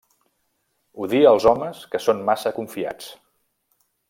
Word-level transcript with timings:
Odia 1.07 1.33
els 1.33 1.47
homes 1.51 1.85
que 1.93 2.03
són 2.09 2.25
massa 2.31 2.57
confiats. 2.59 3.13